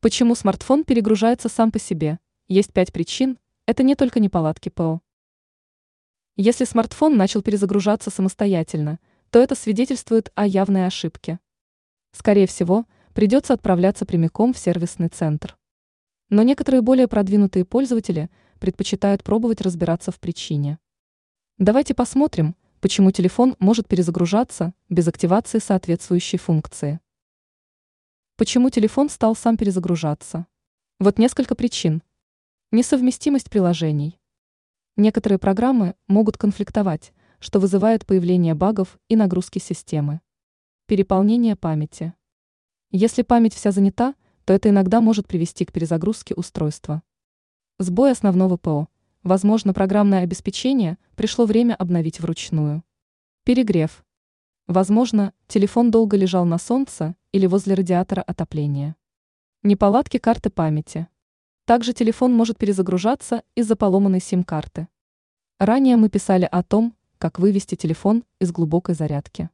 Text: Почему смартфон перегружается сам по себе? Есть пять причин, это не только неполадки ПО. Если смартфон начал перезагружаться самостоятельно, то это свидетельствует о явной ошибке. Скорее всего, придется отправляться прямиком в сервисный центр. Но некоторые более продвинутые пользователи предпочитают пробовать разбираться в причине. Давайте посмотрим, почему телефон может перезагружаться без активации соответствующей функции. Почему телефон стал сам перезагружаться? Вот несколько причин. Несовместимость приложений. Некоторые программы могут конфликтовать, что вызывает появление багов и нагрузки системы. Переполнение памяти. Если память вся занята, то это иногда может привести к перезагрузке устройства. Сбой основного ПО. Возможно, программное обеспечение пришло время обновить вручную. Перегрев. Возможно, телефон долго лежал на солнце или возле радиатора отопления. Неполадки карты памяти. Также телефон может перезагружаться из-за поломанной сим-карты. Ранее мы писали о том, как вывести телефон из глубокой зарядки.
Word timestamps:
Почему 0.00 0.36
смартфон 0.36 0.84
перегружается 0.84 1.48
сам 1.48 1.72
по 1.72 1.80
себе? 1.80 2.20
Есть 2.46 2.72
пять 2.72 2.92
причин, 2.92 3.36
это 3.66 3.82
не 3.82 3.96
только 3.96 4.20
неполадки 4.20 4.68
ПО. 4.68 5.00
Если 6.36 6.64
смартфон 6.64 7.16
начал 7.16 7.42
перезагружаться 7.42 8.08
самостоятельно, 8.10 9.00
то 9.30 9.40
это 9.40 9.56
свидетельствует 9.56 10.30
о 10.36 10.46
явной 10.46 10.86
ошибке. 10.86 11.40
Скорее 12.12 12.46
всего, 12.46 12.86
придется 13.12 13.54
отправляться 13.54 14.06
прямиком 14.06 14.52
в 14.52 14.58
сервисный 14.58 15.08
центр. 15.08 15.58
Но 16.30 16.44
некоторые 16.44 16.80
более 16.80 17.08
продвинутые 17.08 17.64
пользователи 17.64 18.30
предпочитают 18.60 19.24
пробовать 19.24 19.60
разбираться 19.62 20.12
в 20.12 20.20
причине. 20.20 20.78
Давайте 21.58 21.92
посмотрим, 21.94 22.54
почему 22.80 23.10
телефон 23.10 23.56
может 23.58 23.88
перезагружаться 23.88 24.74
без 24.88 25.08
активации 25.08 25.58
соответствующей 25.58 26.38
функции. 26.38 27.00
Почему 28.38 28.70
телефон 28.70 29.08
стал 29.08 29.34
сам 29.34 29.56
перезагружаться? 29.56 30.46
Вот 31.00 31.18
несколько 31.18 31.56
причин. 31.56 32.04
Несовместимость 32.70 33.50
приложений. 33.50 34.20
Некоторые 34.94 35.40
программы 35.40 35.96
могут 36.06 36.38
конфликтовать, 36.38 37.12
что 37.40 37.58
вызывает 37.58 38.06
появление 38.06 38.54
багов 38.54 38.96
и 39.08 39.16
нагрузки 39.16 39.58
системы. 39.58 40.20
Переполнение 40.86 41.56
памяти. 41.56 42.14
Если 42.92 43.22
память 43.22 43.54
вся 43.54 43.72
занята, 43.72 44.14
то 44.44 44.52
это 44.52 44.68
иногда 44.68 45.00
может 45.00 45.26
привести 45.26 45.64
к 45.64 45.72
перезагрузке 45.72 46.34
устройства. 46.34 47.02
Сбой 47.80 48.12
основного 48.12 48.56
ПО. 48.56 48.86
Возможно, 49.24 49.74
программное 49.74 50.20
обеспечение 50.20 50.96
пришло 51.16 51.44
время 51.44 51.74
обновить 51.74 52.20
вручную. 52.20 52.84
Перегрев. 53.42 54.04
Возможно, 54.68 55.32
телефон 55.48 55.90
долго 55.90 56.16
лежал 56.16 56.44
на 56.44 56.58
солнце 56.58 57.16
или 57.32 57.46
возле 57.46 57.74
радиатора 57.74 58.22
отопления. 58.22 58.96
Неполадки 59.62 60.18
карты 60.18 60.50
памяти. 60.50 61.08
Также 61.64 61.92
телефон 61.92 62.32
может 62.32 62.58
перезагружаться 62.58 63.42
из-за 63.54 63.76
поломанной 63.76 64.20
сим-карты. 64.20 64.88
Ранее 65.58 65.96
мы 65.96 66.08
писали 66.08 66.48
о 66.50 66.62
том, 66.62 66.94
как 67.18 67.38
вывести 67.38 67.74
телефон 67.74 68.24
из 68.40 68.52
глубокой 68.52 68.94
зарядки. 68.94 69.50